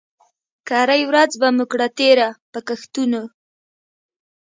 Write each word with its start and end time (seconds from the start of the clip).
کرۍ 0.67 1.01
ورځ 1.09 1.31
به 1.41 1.47
مو 1.55 1.65
کړه 1.71 1.87
تېره 1.97 2.27
په 2.51 2.59
ګښتونو 2.67 3.21